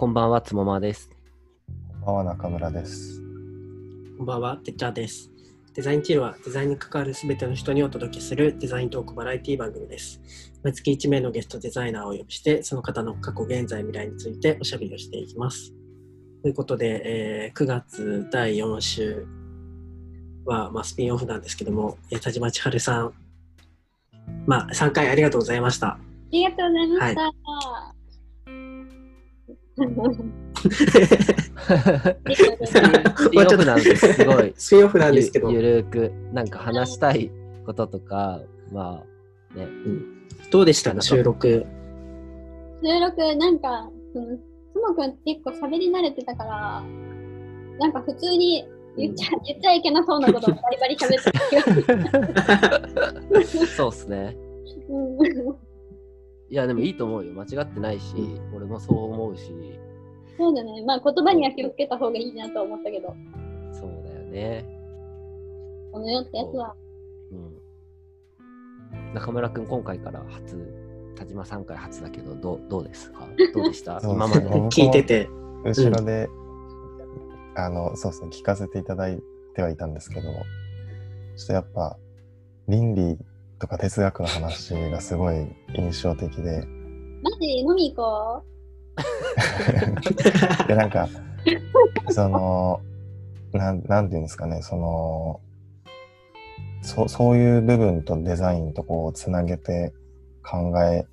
[0.00, 1.10] こんばんは、つもまです。
[1.90, 3.20] こんばんは中村です。
[4.16, 5.30] こんばんは、てっちゃんです。
[5.74, 10.22] デザインチルはデザインに関わるすべての人にお届けするデザイントークバラエティ番組です。
[10.62, 15.74] 毎月1名のゲストデザイナーをお呼びして、その方の過去、現在、未来についておしゃべりをしていきます。
[16.40, 19.26] ということで、えー9月第4週
[20.46, 23.12] は、まあ、スピンオフなんですけども、えー田島千春さん、
[24.46, 25.88] まあ、3回ありがとうございました。
[25.88, 25.98] あ
[26.32, 27.99] りがとうございました。
[29.76, 29.80] ス
[33.30, 34.12] ピンオフなんです。
[34.12, 34.52] すごい。
[34.56, 37.30] スピンオフなんですけどゆ、 ゆるく、なんか話したい
[37.64, 38.40] こととか、
[38.72, 39.02] ま
[39.54, 39.66] あ、ね、
[40.50, 40.94] どうでした？
[40.94, 41.64] か、収録。
[42.82, 44.26] 収録、なんか、その
[44.72, 46.82] つもくん結構喋り慣れてたから、
[47.78, 48.64] なんか普通に
[48.96, 51.70] 言っちゃ,、言っちゃいけなそうなことをバリバリ喋ってた気がす
[53.60, 53.66] る。
[53.76, 54.36] そうっすね。
[54.88, 55.69] うん
[56.50, 57.32] いや、でもいいと思うよ。
[57.32, 58.14] 間違ってないし、
[58.54, 59.52] 俺もそう思うし、
[60.36, 60.82] そうだね。
[60.84, 63.14] まあ言葉には気をつけた方がいいなと思ったけど、
[63.72, 64.64] そうだよね。
[65.92, 66.74] この世ってやつは、
[67.32, 69.14] うん。
[69.14, 70.56] 中村くん、今回から初、
[71.16, 73.28] 田島さん回初だけど、どうどうですか？
[73.54, 74.00] どうでした？
[74.02, 74.40] 今まで。
[74.48, 75.28] 聞いてて。
[75.64, 76.28] 後ろで、
[77.54, 79.22] あの、そうですね、聞かせていただい
[79.54, 81.96] てはいたんですけど、ちょっとやっぱ、
[82.66, 83.18] 倫理
[83.60, 86.66] とか哲学の話がすごい印象的で、
[87.22, 88.44] マジ飲み行こ
[90.66, 91.08] で、 なんか、
[92.08, 92.80] その、
[93.52, 95.40] なん、なんていうんですかね、その、
[96.82, 99.92] そそういう部分とデザインとこう、つなげて
[100.42, 101.04] 考え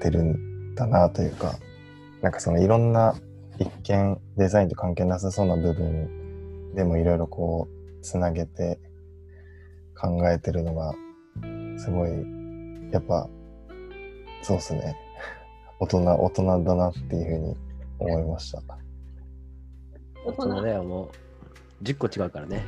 [0.00, 1.54] てるんだなというか、
[2.20, 3.14] なんかそのいろんな
[3.60, 8.80] 一見デザインと関係なさそうな部分でもいろいろこう、つなげて
[9.96, 10.94] 考えてるのが、
[11.78, 12.10] すごい、
[12.92, 13.28] やっぱ、
[14.42, 14.96] そうっすね。
[15.80, 17.56] 大人、大人だなっていうふうに
[17.98, 18.58] 思いました。
[18.58, 18.62] う。
[20.26, 21.84] 大人大人だよ、もう。
[21.84, 22.64] 10個違うからね。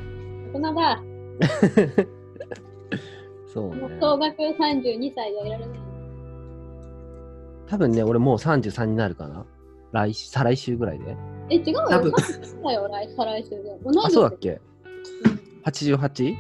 [0.55, 1.03] 大人だ。
[3.53, 3.91] そうねもう。
[4.01, 5.79] 総額32歳ではいられない。
[7.67, 9.45] 多分ね、俺もう33になるかな。
[9.93, 11.17] 来週、再来週ぐらいで。
[11.51, 11.87] え、違うよ。
[11.89, 13.73] 多分30だよ、来再来週で。
[13.73, 14.61] あ、年そうだっけ
[15.65, 16.37] ?88?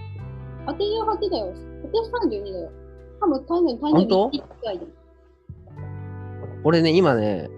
[0.67, 1.70] 88だよ。
[1.93, 2.73] 私32だよ。
[3.21, 4.31] 多分誕生日、誕本当？
[4.33, 4.87] 生日1回で。
[6.65, 7.49] 俺ね、今ね、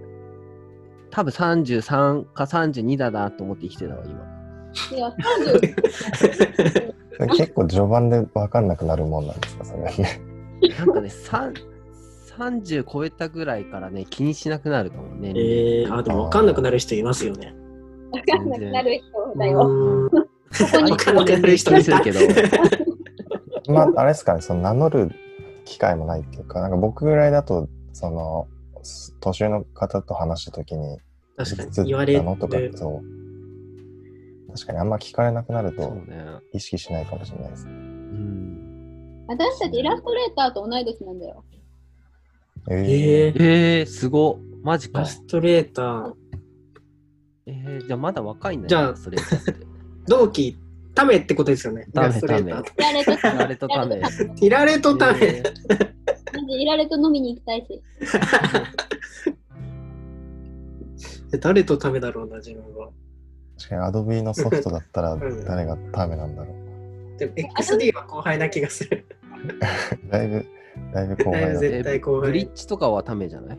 [1.10, 4.97] 多分33か32だなと思って生きてたわ、今。
[4.97, 5.75] いや、30。
[7.16, 9.82] そ れ結構序盤で分かんなくなるもんなんですか、それ。
[9.82, 11.72] なんかね、3
[12.38, 15.32] 30超えたぐらいからね、気にしなくなるかもね。
[15.37, 17.54] えー、あ、でも分かんなくなる人いますよね。
[18.10, 19.60] わかんなくなる人だよ。
[19.60, 20.28] うーんこ
[20.71, 22.21] こにわかんなくなる人いるけど。
[23.75, 25.10] まあ、あれですかね、その名乗る
[25.65, 28.49] 機会もないっていうか、なんか僕ぐらいだと、その、
[28.83, 30.99] す年上の方と話したときに、
[31.37, 33.22] 確かに言われなのとかる、そう。
[34.55, 35.97] 確かにあんま聞かれなくなると。
[36.53, 37.72] 意識しないかもしれないですね。
[37.72, 39.25] うん。
[39.28, 41.44] 私たちイラストレーターと同い年なんだよ。
[42.71, 44.39] ええー、えー、すご。
[44.62, 45.09] マジかイラ。
[45.09, 46.15] ストレーター、
[47.47, 48.69] えー、じゃあまだ若いんだよ。
[48.69, 49.27] じゃあそれって。
[50.06, 50.59] 同期、
[50.94, 51.86] ためってことですよね。
[51.88, 52.72] イためラストレーターと。
[52.78, 52.92] いら
[53.47, 53.98] れと、ため。
[54.41, 55.19] いられとため。
[55.22, 55.53] えー
[56.48, 57.82] いられと飲みに行きたいし。
[61.41, 62.91] 誰とためだろうな、自分は。
[63.58, 67.19] 確かにアドビのソフトだったらん誰がためなんだろう。
[67.19, 69.06] でも XD は後輩な気がする。
[70.10, 70.44] だいぶ、
[70.92, 71.59] だいぶ後輩だ。
[71.59, 73.59] 絶対後輩ブリッジとかはためじゃない？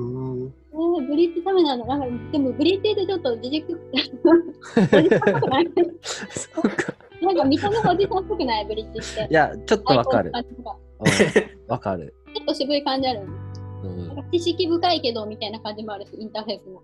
[0.00, 0.54] うーん。
[0.72, 5.70] えー、ブリッジダメなのなんか、でもブリッジってちょっと自軸、おじさんっぽくない
[6.30, 6.94] そうか。
[7.22, 8.66] なんか見た目がおじさんっぽくない？
[8.66, 9.34] ブリッジってい。
[9.34, 10.32] や、ちょっとわかる
[11.68, 12.14] わかる。
[12.34, 13.20] ちょっと渋い感じある。
[13.84, 16.82] うん知識深いけどみたいな感じもあるし、インターフェースも。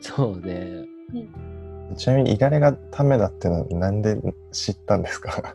[0.00, 0.86] そうね。
[1.96, 4.16] ちなみに、いられがためだっていうのはなんで
[4.52, 5.30] 知ったんですか？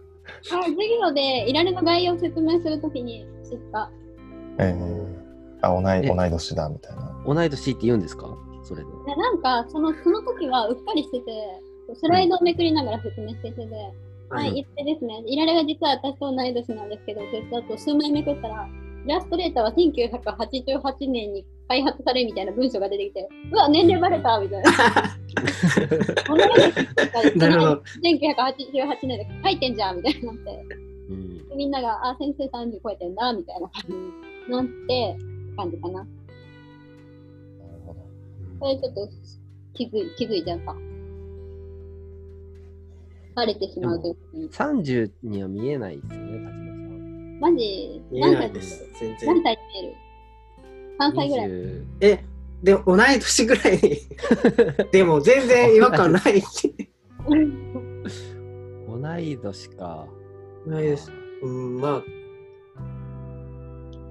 [0.54, 3.90] あ授業でいられの概要を説明するときに知った。
[4.60, 5.08] えー、
[5.66, 7.24] あ、同い、え同い年だみたいな。
[7.26, 8.28] 同い年って言うんですか？
[8.64, 8.90] それで。
[9.06, 11.32] でなんかそのその時はうっかりしてて、
[11.96, 13.62] スライドをめくりながら説明してて、
[14.30, 18.68] はい、言ってですね、いられが実は私と同い年なんですけど、実はと数枚めくったら、
[19.06, 24.72] イラストレーターは1988年に開発されみたいな文章が出てきて、うわ、年齢バレたみたいな。
[26.28, 27.74] 同い年とか言ってなるほど。
[28.04, 30.66] 1988年で書いてんじゃんみたいになって、
[31.10, 31.48] うん。
[31.50, 34.12] でみんなが、あ、先生30超えてんだみたいな感じに
[34.50, 35.18] なって、
[35.56, 35.94] 感じかな。
[35.94, 36.08] なる
[37.86, 38.00] ほど。
[38.60, 39.10] それちょっと
[39.74, 40.76] 気づい気づいちゃった。
[43.36, 44.50] バレてしまうとに。
[44.50, 47.40] 30には見えないですよね、田島さん。
[47.42, 48.90] マジ、見え何歳ないです。
[49.00, 49.44] 全然何。
[49.44, 49.94] 歳に見える
[51.00, 51.48] ?3 歳ぐらい。
[51.50, 52.24] 20え、
[52.64, 53.82] で同い年ぐらいに
[54.92, 56.42] でも全然違和感ない
[58.88, 60.08] 同い年か。
[60.66, 61.12] ないです
[61.44, 62.04] うんまあ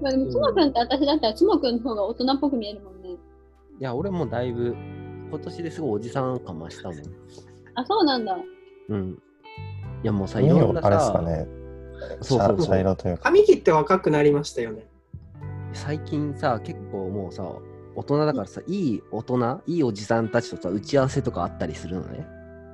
[0.05, 3.09] まあでも、つもくんって私だったら、つもくんの方が大人っぽく見えるもんね。
[3.09, 3.17] い
[3.81, 4.77] や、俺もだいぶ、
[5.31, 6.99] 今年ですごいおじさん感増したもん。
[7.75, 8.37] あ、そうなんだ。
[8.91, 9.19] うん。
[10.03, 11.49] いや、もうさ、い髪ろんなをあれですかさ、ね。
[12.21, 13.23] そうそうそう茶茶色というか。
[13.23, 14.87] 髪切って若くなりましたよね
[15.73, 17.51] 最近さ、結構もうさ、
[17.97, 22.27] 大人だからさ、いい大人、いいおじさんたちとさ、打ち合わせとかあったりするのね。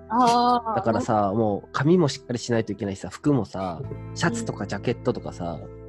[0.08, 0.74] ああ。
[0.74, 3.80] だからさ、もう髪もしっかりしないといけないしさ、服もさ、
[4.14, 5.79] シャツとかジャケットとかさ、うん、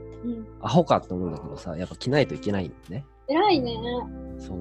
[0.61, 3.05] アホかって思うんだけどさ、やっぱ着ないといけないんだね。
[3.27, 3.77] 偉いね。
[4.37, 4.57] そう。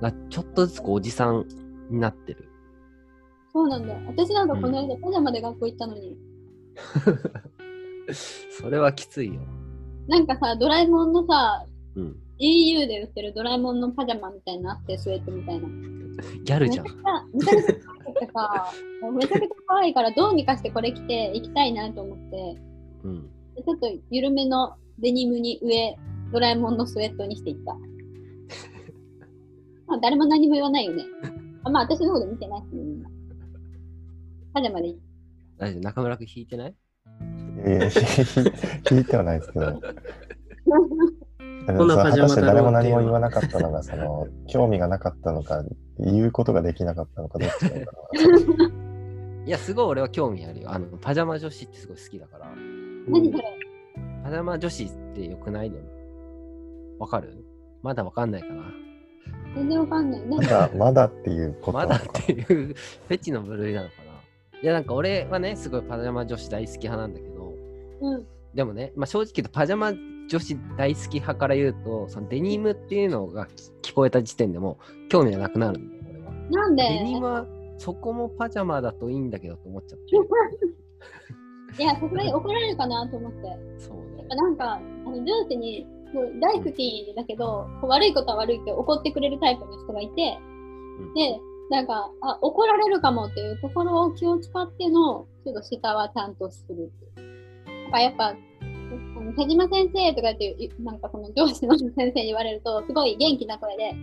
[0.00, 1.46] だちょっとずつこうおじさん
[1.90, 2.48] になってる。
[3.52, 3.94] そうなんだ。
[4.06, 6.16] 私なんかこの間、パジャマで学校行ったのに。
[8.50, 9.40] それはきついよ。
[10.08, 12.16] なんかさ、ドラえもんのさ、うん。
[12.38, 15.68] EU で売ってるドラえもんのパジャマみたいなのあって、スウェットみたいな。
[16.44, 16.92] ギャルじゃんめ
[17.44, 22.56] ちゃくちゃ可愛いから、どうにかしてこれ着て行きたいなと思って、
[23.04, 23.30] うん。
[23.62, 25.96] でちょっと緩めのデニムに上、
[26.32, 27.74] ドラえもんのスウェットにしていった。
[29.86, 31.04] まあ、誰も何も言わないよね。
[31.64, 33.10] あまあ、私のこと見てないしね、みんな。
[34.54, 34.98] パジャマでいい。
[35.58, 36.74] 大丈夫中村君引いてない？
[37.64, 39.80] いやいや聞いてはないですけど。
[41.66, 45.62] こんなパジャマだろう果たして誰も何も言わなかったのが、その、興味がなかったのか、
[45.98, 47.92] 言うことができなかったのか、どっちなのか
[49.46, 50.70] いや、すごい俺は興味あるよ。
[50.72, 52.52] あの、パジャマ女子ってすごい好きだから。
[53.08, 53.44] 何それ？
[54.24, 55.78] パジャマ女子ってよくないの？
[56.98, 57.44] わかる？
[57.82, 58.64] まだわかんないかな。
[59.54, 60.20] 全然わかんない。
[60.22, 60.26] な。
[60.28, 64.60] 何まだ、まだっていうことまだっていうフェチの部類なのかな？
[64.62, 67.54] いや、なんか俺はね、すごいパジャマ女子大好き派なんだけど、
[68.00, 68.26] うん。
[68.54, 73.46] でもね、まあ、正直言うとパジャマ女子大好き派から言うと、そのデニムっていうのが
[73.82, 76.32] 聞聞こえた時点でもう興味がなくなるんだよ、俺は。
[76.50, 76.82] なんで？
[76.84, 77.46] デニムは
[77.78, 80.16] そこもパジャマだといいんだけどと思っちゃって。
[81.78, 83.38] いや、さすがに怒られるかなと思って。
[83.78, 84.24] そうね。
[84.28, 85.86] なんか、あの上司に、
[86.40, 90.38] 大好きだけど、こう悪いことは悪いって怒ってくれるタイプの人がいて、
[91.00, 91.40] うんで、
[91.70, 98.00] なんかあ、怒られるかもっていうところを気を使っての、ちょっと下はちゃんとするっていう。
[98.00, 98.34] やっぱ、あ
[99.20, 103.94] の田島先生とかっていう、なんかその上司の先生に言われると、すごい元気な声で、はい、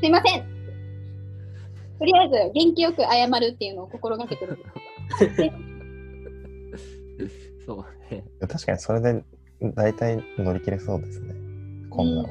[0.00, 0.60] すいません
[1.98, 4.58] とりあえず元気よく謝るっていうのを心がけてる。
[5.36, 5.52] で
[7.66, 8.24] そうね。
[8.40, 9.22] 確かにそれで
[9.74, 11.34] 大体乗り切れそうですね。
[11.90, 12.28] こんなの。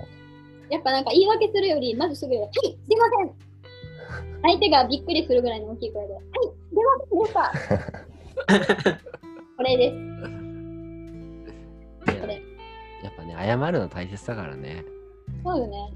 [0.69, 3.49] やっぱなんか言い訳するより、まずすぐ、はい、すいません
[4.41, 6.29] 相手がびっくりするぐらいの大きい声で、はい、す
[6.73, 7.51] いませんでした
[9.57, 9.95] これです。
[12.21, 12.41] これ
[13.03, 14.85] やっぱね、謝るの大切だからね。
[15.43, 15.93] そうよね。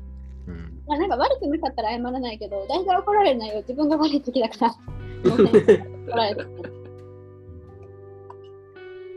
[0.47, 0.81] うん。
[0.87, 4.75] まあ、なんか悪くなかったら謝らないけど、大体怒られる内容自分が悪い時だから。
[5.31, 6.82] 怒られて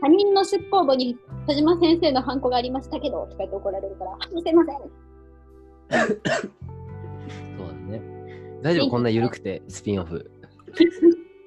[0.01, 1.17] 他人の出向簿に
[1.47, 4.77] 田島先生のハンコがありましたけど、とか言って怒られるから、あすいません。
[7.57, 8.01] そうだね。
[8.61, 8.89] 大丈夫？
[8.91, 10.29] こんな緩くて スピンオフ。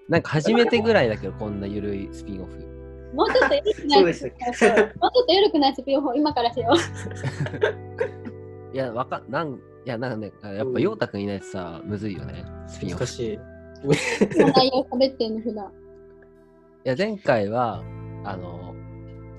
[0.08, 2.66] なんか初めてぐらいだけど、こんな緩いスピンオフ。
[3.14, 6.70] もうちょっと緩くないもうちょっと緩くないスピンオフを今からしよ
[8.72, 8.74] う。
[8.74, 13.04] いや、わかなん、いや、なんかね、やっぱ、陽太くんいないとさ、むずいよね、スピンオフ。
[13.04, 13.38] い難しい。
[14.38, 15.72] 内容喋ってんの普段。
[16.84, 17.82] や、前回は、
[18.24, 18.74] あの、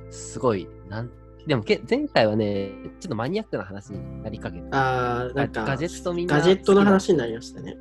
[0.10, 1.12] すごい、なん、
[1.48, 5.22] でもけ、前回はね、ちょっとマニアックな話になりかけた。
[5.22, 7.78] あー、なんかガジェットみんなガジェットの話になりましたね。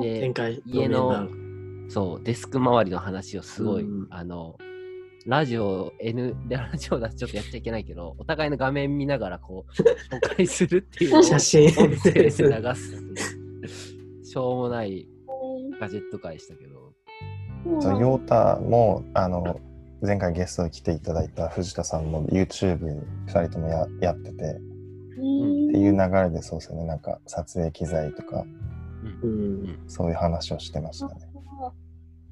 [0.00, 1.28] で前回家の
[1.88, 4.06] そう、デスク周りの話をすごい、うん。
[4.10, 4.56] あの、
[5.26, 11.66] ラジオ N でラジオだとちょっとやっちゃいけないけど、お互いの画面見ながらこう、紹介するっていう 写真。
[11.66, 12.42] 音声で流す
[14.24, 15.06] しょうもない
[15.78, 16.94] ガジェット会したけど、
[17.80, 19.60] そう、ヨータも、あの、
[20.02, 28.44] 前回ゲストで来ていただいた藤田さんも YouTube2 人ともややってて、っていう流れでそうですよね、なんか撮影機材とか、
[29.86, 31.14] そういう話をしてましたね。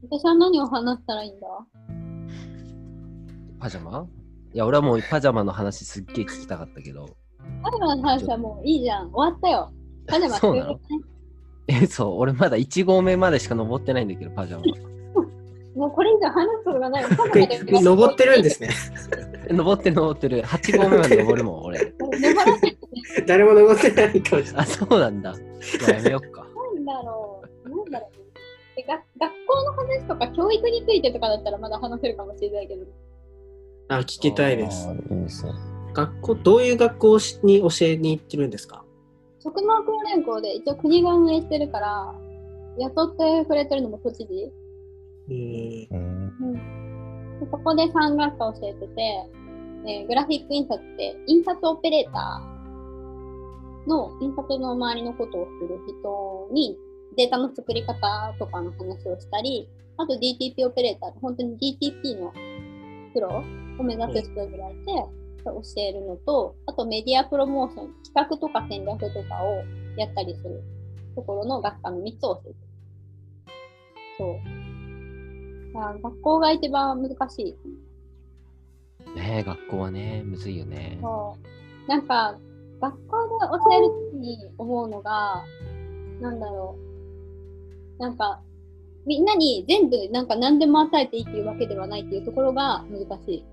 [0.03, 1.47] 私は何を話したらいいんだ？
[3.61, 4.05] パジャマ？
[4.53, 7.09] いや、俺はもうパジャマの話すっげえ聞きたかったけど、
[7.63, 9.13] パジャマの話はもういいじゃん。
[9.13, 9.73] 終わったよ。
[10.09, 10.81] パジャマそうなの？
[11.69, 14.90] え、そう、俺まだ1合目までしか登ってないんだけど、パジャマ。
[15.77, 17.05] もうこれ以上話すことがない。
[17.09, 18.69] 登ってるんですね。
[19.49, 20.43] え 登ってる登ってる。
[20.43, 21.93] 8合目まで登るもん、俺。
[23.27, 24.63] 誰も登ってないかもしれない。
[24.63, 25.35] あ、そうなんだ。
[25.35, 26.45] じゃあやめよっか。
[26.75, 27.69] なんだろう。
[27.69, 28.11] なんだろう。
[28.77, 32.85] えが学校の話とか教育についてとかだったらまだ話せるかもしれないけど。
[33.89, 34.93] あ、聞きたいですあ。
[34.93, 35.53] ーいいですね。
[35.95, 38.83] 学校、どういう学校に教えに行ってるんですか？
[39.43, 42.15] 職能訓練校で一応国が運営してるから、
[42.79, 44.53] 雇ってくれてるのも都知事。
[45.31, 47.49] えーうん。
[47.51, 49.03] そこで3学科教えてて、
[49.87, 56.77] えーグラフィック印刷って、印刷オペレーターの印刷の周りのことをする人に
[57.17, 62.33] データの作り方とかの話をしたり、あと DTP オペレーターって本当に DTP の
[63.13, 63.43] プロ
[63.79, 69.63] を目指す人がいて、教えるのと、あとメディアプロモーション、企画とか戦略とかを
[69.97, 70.63] やったりする
[71.15, 72.57] ところの学科の3つを教えてる。
[74.19, 74.70] そう。
[75.75, 77.57] だから学校が一番難しい。
[79.15, 80.99] ねえ学校はね、むずいよね。
[81.01, 81.37] そ
[81.87, 81.89] う。
[81.89, 82.39] なんか、
[82.81, 85.45] 学校で教えるときに思うのが、
[86.21, 86.77] なんだろ
[87.99, 88.03] う。
[88.03, 88.41] なんか、
[89.07, 93.45] みんなに全部なんか何でも与えていいっていうわけではないっていうところが難しい。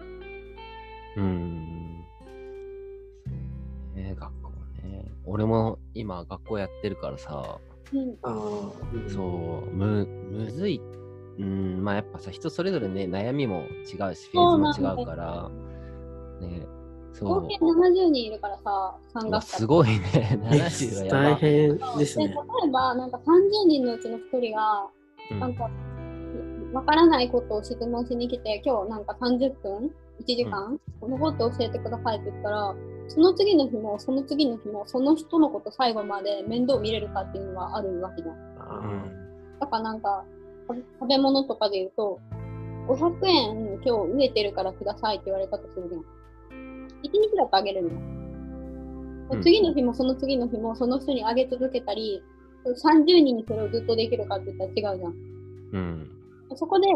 [1.18, 2.00] うん。
[3.96, 4.52] ねえ学校
[4.84, 5.12] ね。
[5.26, 7.60] 俺も今学校やってるからさ、
[7.94, 9.10] うん。
[9.10, 10.82] そう、む、むずい。
[11.39, 15.50] うん、まあやっぱさ、人それぞれね、悩みも違うし、フェーズも違うから、
[16.41, 16.67] ね、
[17.13, 17.56] そう合計。
[17.58, 19.58] 70人いるからさ、3うわ学科。
[19.58, 20.39] すごいね。
[20.44, 22.67] 70はやば大変ですで、ね例。
[22.67, 24.88] えば、なんか30人のうちの1人が、
[25.32, 25.70] うんなんか、
[26.74, 29.91] わからないことを質問しに来て、今日なんか30分
[30.22, 32.75] ?1 時間、このこと教えてくださいって言ったら、
[33.08, 38.38] その次の日も、その次の日も、その人のこと最後まで面倒見れるかっていうのはあるわけじゃん
[39.60, 40.24] だからなんか、
[40.76, 42.20] 食べ物とかで言うと、
[42.88, 46.02] 500円今日植えてるからくださいって言われたとするじゃん。
[46.02, 48.00] 1日だとあげれるの。
[48.00, 48.18] うん
[49.42, 52.24] 次の日もその次の日もその人にあげ続けたり、
[52.66, 55.14] 30人にそれをずっとできるかって言ったら違うじゃん。
[55.74, 56.10] うん。
[56.56, 56.88] そこで、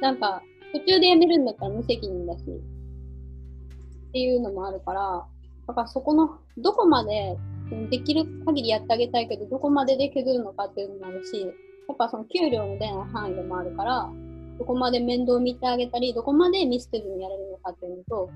[0.00, 5.26] なんか、途中で辞めるんだったら無責任だし、っていうのもあるから、
[5.66, 7.36] だからそこの、どこまで、
[7.70, 11.46] うんできる限りやってあげたいけど、どこまでで削るのかっていうのもあるし、
[11.88, 14.10] やっぱその給料の出ない範囲でもあるから、
[14.58, 18.30] どこまで面倒見てあげたり、どこまでミスせずにやれるのかっていうのと、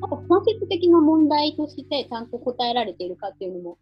[0.00, 3.78] ああと本質的な問題としてちゃんと答えられているかっていうのも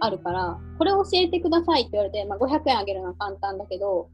[0.00, 4.08] あるから、これ教えてくださいって言われて、まあ、500円あげるのは簡単だけど、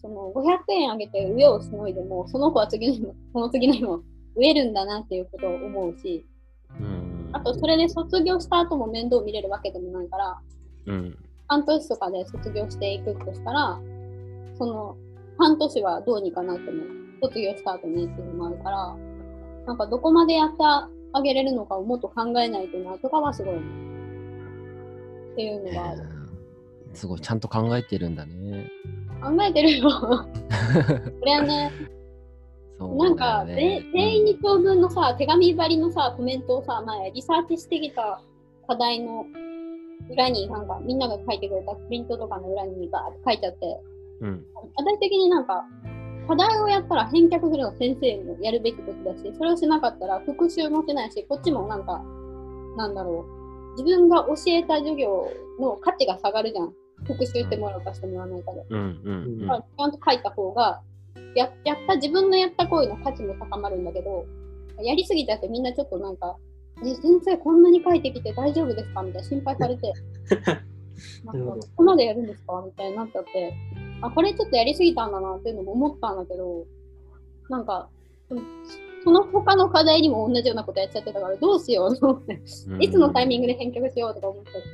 [0.00, 4.02] その500円あげて上をしのいでも、その子は次の日も、その次の日も
[4.36, 6.26] 植えるんだなっていうことを思うし、
[6.78, 7.30] うん。
[7.32, 10.38] あとそれで卒業した後も面倒見れるわけでもないから、
[10.86, 11.18] うん。
[11.50, 13.80] 半年とかで卒業していくとしたら、
[14.56, 14.96] その
[15.36, 16.84] 半年はどうにかなっても、
[17.20, 18.96] 卒業した後にっていうのもあるから、
[19.66, 20.88] なんかどこまでやってあ
[21.22, 23.60] げれるのかをもっと考えないとなとかはすごい、っ
[25.34, 26.02] ていうのがある。
[26.94, 28.70] すごい、ちゃんと考えてるんだね。
[29.20, 29.90] 考えてるよ。
[29.90, 31.72] これはね、
[32.78, 38.22] そうなんか、全員に長文のさ、手紙張りのさ、コメントをさ、前、リサーチしてきた
[38.68, 39.26] 課題の
[40.08, 43.80] 裏に、なんか、みんなが書いてくれたプリントとかの裏にバーって書いちゃって、
[44.20, 44.44] うん。
[44.76, 45.64] 課題的になんか、
[46.26, 52.02] 課題をやったら返却するのは先生のやるべきことだし、それをしなかったら復習もしないし、こっちもなんか、
[52.76, 55.26] なんだろう、自分が教えた授業
[55.58, 56.74] の価値が下がるじゃん。
[57.04, 58.64] 復習してもらうかしてもらわないかで。
[58.68, 59.00] うん。
[59.04, 59.40] うん。
[59.40, 60.82] だからちゃんと書いた方が
[61.34, 64.26] や、やった自分のやった行為の価値も高まるんだけど、
[64.82, 66.36] やりすぎちゃってみんなちょっとなんか、
[66.84, 69.02] え先生こんなに書いてきて大丈夫ですか？
[69.02, 69.92] みたいな心配されて、
[71.24, 72.62] なんかここまでやるんですか？
[72.64, 73.54] みたいになっちゃって、
[74.02, 76.64] あ、これちょっとやりすぎたんだなっていうのも思ったんだけど、
[77.48, 77.88] なんか、
[78.30, 78.42] うん
[79.02, 82.82] その他の課題にも同じようなことやっちゃってたから、どうしようと思って、うん。
[82.82, 84.68] いつのタイミングで返却しようとか思っちゃって。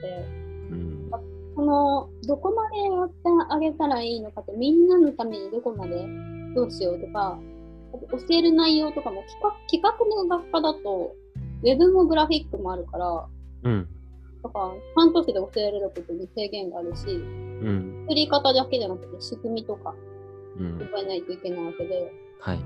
[0.72, 1.10] うん。
[1.54, 3.14] そのどこまでやって
[3.48, 6.06] あげたらいいのかってみんなのためにどこまで
[6.56, 7.38] どうしようとか
[8.10, 11.14] 教える内容とかも企画企画の学科だと
[11.62, 13.26] ウェブもグラフィックもあるから
[13.64, 13.88] うん。
[14.42, 18.04] だから半年で教えられることに制限があるしうん。
[18.08, 19.94] 作り方だけじゃなくて仕組みとか
[20.58, 20.78] うん。
[20.78, 22.58] 覚えないといけないわけではい。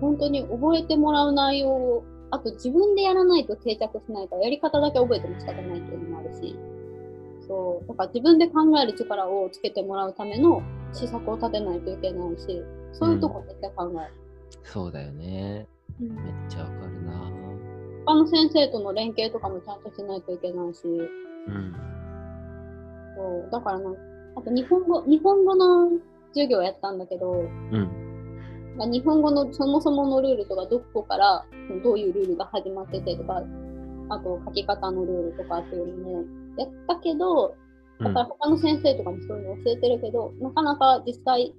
[0.00, 6.54] 本当に覚えてもらう内容をあと自分でやらないと定着しないからやり方だけ覚えても仕方ないっていうのもあるし
[7.46, 10.62] そうだから自分で考える力をつけてもらうための
[10.92, 12.62] 施策を立てないといけないし
[12.92, 14.12] そういうとこめっちゃ考える、
[14.62, 15.66] そうだよね。
[16.00, 16.16] うんめっ
[16.48, 16.77] ちゃわか。
[18.08, 21.74] 他の先生との連携とかもちゃんとしないといけないしうん。
[23.14, 24.00] そうだからなんか
[24.36, 25.90] あと日本語日本語の
[26.28, 28.74] 授業やったんだけどうん。
[28.78, 31.44] まあ日本語のそもそものルールとかどこから
[31.84, 33.42] どういうルールが始まっててとか
[34.08, 36.24] あと書き方のルールとかっていうのも
[36.56, 37.54] やったけど
[38.00, 41.52] うんだから他の先生とかにそういうの教えてるけど、なかなか実際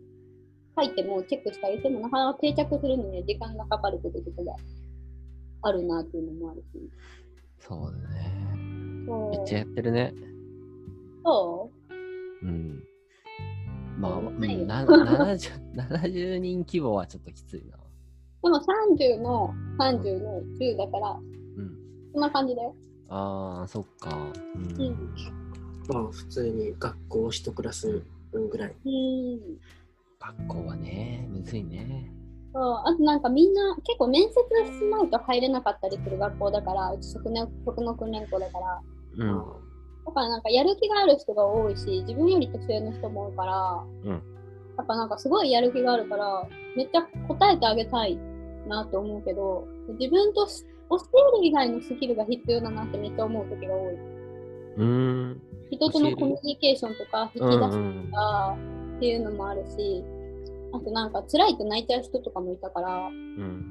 [0.78, 4.56] 書いてもチェックしたりしてもなかなか定着するのには時間がかかるってことが
[5.62, 6.90] あるなっていうのもあるし。
[7.60, 8.30] そうだね。
[9.32, 10.14] めっちゃやってるね。
[11.24, 11.70] そ
[12.42, 12.84] うん。
[13.98, 17.78] まあ、うないよん、な 70, 70 人規模はちょっときついな。
[17.78, 21.20] うでも30の30の10だから、
[21.58, 21.78] うん。
[22.14, 22.74] そんな感じだよ。
[23.10, 24.32] ああ、そっか。
[24.56, 24.82] うん。
[24.82, 25.16] うん
[25.92, 28.76] まあ普通に学校一クラス分ぐらい。
[28.86, 29.40] うん。
[30.20, 32.12] 学校はね、むずいね。
[32.54, 38.82] そうあとなんかみんな結構面接しないと入れなかったりする学校だから、うち職の職の訓練校だから、
[39.18, 39.38] うん。
[40.06, 44.24] だからなんかやる気がある人が多いし、自分より年上の人も多いから、うん
[44.78, 48.18] やっぱなんかすごいやる気があるから、めっちゃ答えてあげたい
[48.66, 49.68] なと思うけど、
[50.00, 50.98] 自分とし教
[51.36, 53.96] える以外のスキルが必要だなってめっちゃ思う時が多い。
[54.78, 55.42] うん。
[55.70, 58.58] 人とのコミュニケーションとか引き出しうんとか
[58.98, 60.04] っていうのもあるし、
[60.72, 63.66] あとなんか辛いと泣いちゃう人とかもいたから、うん。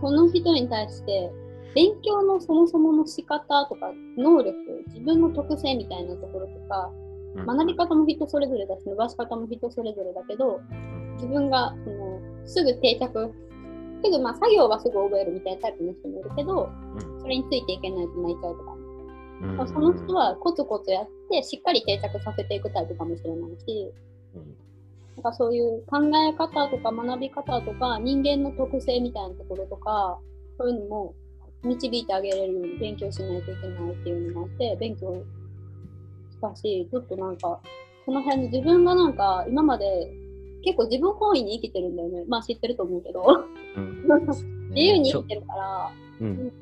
[0.00, 1.30] その人に対して
[1.74, 4.54] 勉強のそもそもの仕方とか能力、
[4.88, 6.90] 自分の特性みたいなところとか、
[7.36, 7.46] うん。
[7.46, 10.60] 学び方も人それぞれだし、伸ばし方も人それぞれだけど、
[11.14, 13.32] 自分がそのすぐ定着、
[14.04, 17.20] すぐまあ作業はすぐ覚えるみたいなタイプの人もいるけど、うん。
[17.20, 23.92] それについていけないと泣いちゃうとか、その人はコツコツやってしっかり定着させていくタイプかもしれないし、
[24.34, 24.56] うん
[25.16, 30.18] なんかそういう考え方とか学び方とか人間の特性みたいなところとか
[30.58, 31.14] そういうのも
[31.64, 35.14] 導いてあげれるように勉強しないといけないっていうのもあって勉強
[36.30, 37.60] したしちょっとなんか
[38.04, 40.12] この辺自分がなんか今まで
[40.62, 42.24] 結構自分本位に生きてるんだよね。
[42.28, 43.24] まあ知ってると思うけど。
[43.76, 44.02] うん。
[44.70, 45.90] 自由に生きてるから。
[46.20, 46.52] うん。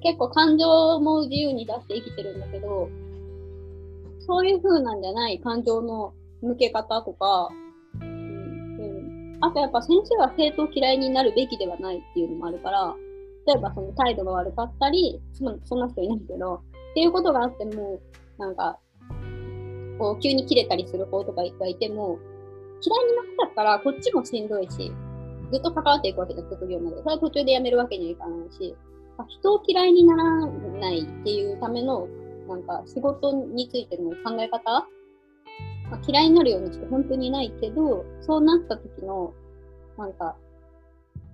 [0.00, 2.88] 結構感情も自由に出して生きてるんだけど
[4.20, 5.38] そういう風なんじゃない。
[5.40, 7.50] 感情の向け方とか、
[9.40, 12.94] あとやっぱ先生は生徒を嫌いになるべきではないっていうのもあるから
[13.46, 18.00] 例えばその態度が悪かったりそんそんな人いないけどっていうことがあっても
[18.38, 18.78] なんか
[19.98, 22.18] こう急に切れたりする子とかがいても
[22.80, 24.92] 嫌いになっちゃったらこっちもしんどいし
[25.52, 26.96] ずっと関わっていくわけじゃん卒業まで。
[27.02, 28.74] それは途中でやめるわけにはいかないし
[29.28, 32.08] 人を嫌いにならないっていうための
[32.48, 34.86] なんか仕事についての考え方、
[35.90, 39.34] まあ、嫌いになるような人本当にないけどそうなった時の
[39.98, 40.36] なんか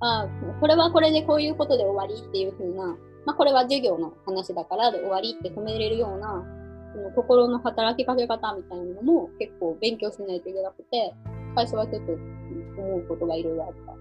[0.00, 0.28] ああ
[0.60, 6.44] これはこれでこういうことで終わりっていう風な、まあ、これは授業の話だからで終わりって止めれるような
[6.92, 11.14] その心の働きかけ方みたいなのも結構勉強しないといけなくて
[11.54, 13.94] 最初はちょっと思うことがいろいろあった。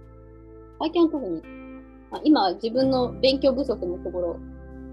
[0.79, 1.41] 最近は特に
[2.11, 4.39] まあ今は自分の勉強不足のところ、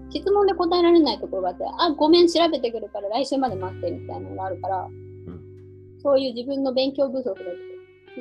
[0.09, 4.87] 質問で答えられないところがあって、あ、ごめん、調べてくるから来週まで待ってみたいなのがあるから、
[5.99, 7.35] そういう自分の勉強不足だっ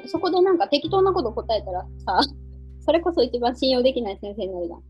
[0.03, 2.21] て、そこでなんか適当なこと答えたらさ、
[2.81, 4.83] それこそ一番信用できない先生になるじゃん。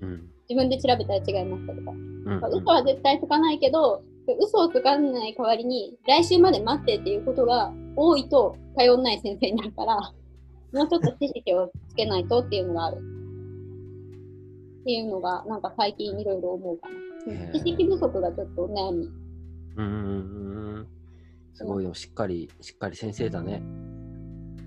[0.00, 0.30] うん。
[0.48, 1.90] 自分で調べたら違いましたとか。
[1.90, 4.02] うんまあ嘘は絶対つかないけど、
[4.38, 9.96] 嘘をつかない代わりに、来週まで待ってっていうことが多いと頼んない先生になるから、
[10.72, 12.98] もうちょっと知識をつけないとっていうのがある。
[12.98, 13.00] っ
[14.84, 17.52] ていうのが、なんか最近いろいろ思うかな。
[17.52, 19.08] 知識不足がちょっと悩み。
[19.76, 19.92] うんうん
[20.76, 20.86] うん。
[21.58, 23.60] すごい、でもしっかり、しっかり先生だね。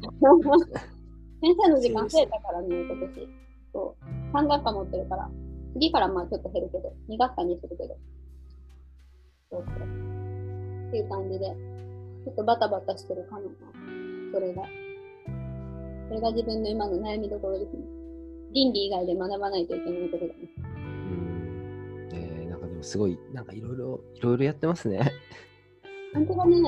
[1.40, 3.30] 先生の時間増えたからね、今年。
[3.72, 4.36] そう。
[4.36, 5.32] 3学科持ってるから。
[5.72, 7.98] 次からまあちょっと減るけど、2学科にするけど。
[9.50, 9.88] そうそう。
[10.90, 11.46] っていう感じで、
[12.26, 13.50] ちょっとバタバタしてるかもな。
[14.34, 14.64] それが。
[16.10, 17.86] それが自分の今の悩みどころですね。
[18.52, 20.40] 倫理以外で学ばないといけないことだね。
[20.58, 22.10] うん。
[22.12, 25.10] えー、なんかでもすごい、なんかいろいろ、いろいろやってますね。
[26.14, 26.62] 本当だね。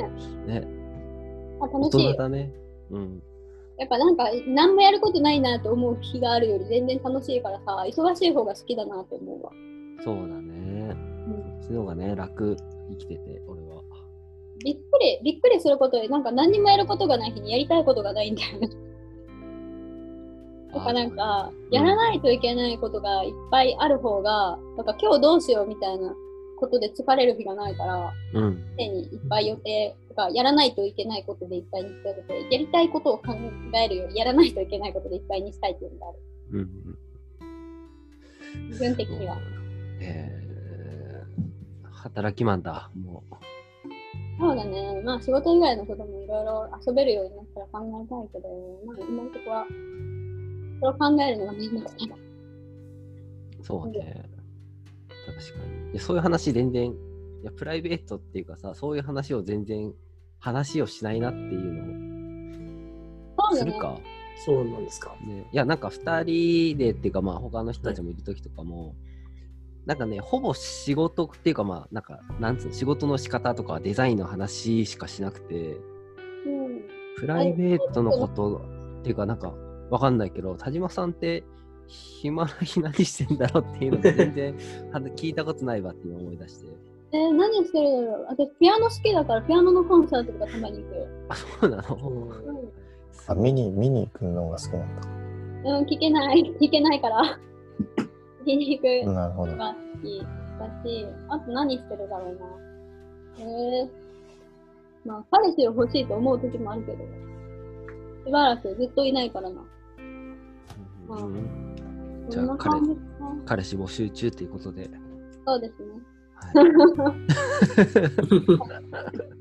[0.48, 0.68] ね。
[1.60, 2.54] あ大楽しいだね。
[2.92, 3.24] うん。
[3.78, 9.52] やっぱなんか、何もやることないなと思う日があるより全然楽しいからさ、忙しい方が好きだなって思うわ。
[10.04, 10.96] そうだね。
[11.28, 12.58] うんそういうのがね、楽、
[12.90, 13.82] 生きてて、俺は。
[14.64, 18.70] びっくり、びっくりすることで、なんか何にもやることがない日にやりたいことがないんだよね。
[20.74, 26.16] とかなんか、やらないといけないことがいっぱいある方が、なんか今日どうしようみたいな
[26.60, 28.64] ことで疲れる日がないから、うん。
[28.78, 33.34] 常にいっぱい予定とか、やらないといけないことでいっぱいにしたくて、やりたいことを考
[33.76, 36.20] えるより、やらないといけないことでいっぱいにしたいっていうのがある。
[36.52, 36.98] うんうん。
[38.70, 39.38] 自分的には。
[40.02, 43.36] えー、働きマンだ、もう。
[44.40, 45.02] そうだね。
[45.04, 48.50] まあ仕事以外のこともいろいろ遊べるようになったら考えたいけど、
[48.86, 49.66] まあ今のところは、
[50.80, 52.10] それを考えるのがめんどくさい。
[53.62, 54.26] そうね。
[55.26, 55.92] 確かに。
[55.92, 56.96] いやそういう話全然、い
[57.44, 59.94] や、プライベートっていうかさ、そういう話を全然
[60.40, 63.44] 話をしないなっていうの。
[63.52, 64.00] をするか？
[64.46, 65.16] そうなんですか。
[65.26, 66.24] ね、いや、なんか2
[66.72, 68.96] 人でっていうか、まあ他の人たちもいる時とかも、
[69.86, 75.76] なんかね、ほぼ仕事っていうか、まあ、なんか、なんつうの、仕事の仕方とかデザインの話しかしなくて、
[76.46, 76.82] うん。
[77.18, 78.62] プライベートのこと
[79.00, 79.54] っていうか、なんか、
[79.90, 81.44] わかんないけど、田島さんって、
[81.88, 84.56] 暇な日何してんだろうっていうのが全然
[84.92, 86.68] は聞いたことないわって今思い出して。
[87.12, 91.08] えー、何してるだろう私、ピアノ好きだから、ピアノのコンサートとかたまに行くよ。
[91.30, 91.96] あ、そうなの？
[91.96, 92.72] うんう
[93.28, 95.08] あ、見に、見に行くのが好きなんだ。
[95.08, 95.78] ん。
[95.78, 97.22] うん、聞けない、聞けないから。
[98.42, 99.58] 聞きに行くなるほどの。
[99.60, 100.20] が好き
[100.60, 102.46] だし、あと何してるだろうな。
[103.40, 103.90] えー、
[105.06, 106.98] まあ、彼氏を欲しいと思う時もあるけど、
[108.26, 109.62] しばらくずっといないからな。
[111.10, 111.73] うん
[112.30, 112.80] じゃあ彼。
[113.46, 114.90] 彼氏募集中っていうことで。
[115.46, 115.88] そうですね。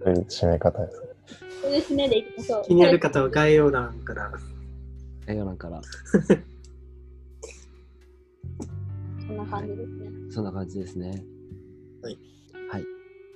[0.05, 1.03] はい締め方です。
[1.63, 2.65] そういう締めでいきましょう。
[2.65, 4.33] 気になる方は概要欄から。
[5.29, 5.81] 映画なんから、
[9.27, 10.11] そんな感じですね。
[10.31, 11.25] そんな感じですね。
[12.03, 12.19] はい。
[12.71, 12.83] はい。
[12.83, 12.87] い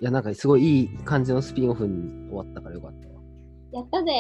[0.01, 3.15] や、なんかすごいいい感じのスピンオフに終わったからよかったわ。
[3.73, 4.11] やったぜ。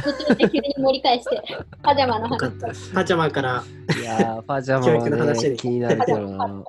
[0.00, 1.42] 途中で急に盛り返して、
[1.82, 2.92] パジャマの話。
[2.92, 3.62] パジャマから
[4.00, 6.48] いやー、パジャマ教育の話に気になるけどな。
[6.48, 6.64] も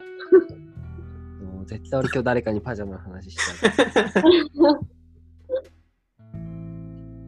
[1.62, 4.79] う絶対俺今日誰かにパジャマの話しちゃう。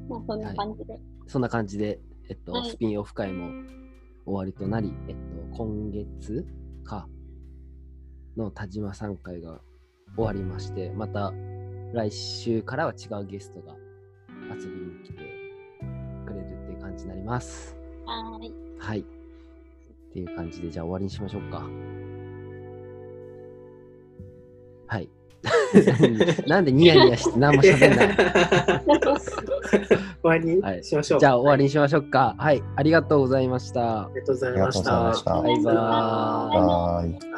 [0.09, 0.99] まあ、そんな感じで。
[1.27, 3.49] そんな感じで、えっと、はいスピンオフ会も
[4.25, 5.21] 終わりとなり、えっと、
[5.57, 6.45] 今月
[6.83, 7.07] か
[8.35, 9.61] の田島さん会が
[10.15, 11.33] 終わりまして、また
[11.93, 13.75] 来週からは違うゲストが
[14.53, 15.34] 遊びに来て
[16.75, 17.75] いう感じになります。
[18.05, 18.53] はーい。
[18.79, 18.99] はい。
[18.99, 19.03] っ
[20.13, 21.63] ていう感じで、じゃあ終わりにしましょうか。
[24.87, 25.09] はい。
[26.47, 28.15] なんでニヤニヤして何も喋んない？
[30.23, 30.61] 終わり？
[30.61, 31.19] はいにしましょう。
[31.19, 31.65] じゃあ終わりに。
[31.65, 32.35] にしましょうか。
[32.37, 32.63] はい。
[32.75, 34.09] ありがとうございましたあ。
[34.13, 34.91] りがとうございました。
[35.41, 37.34] バイバーイ。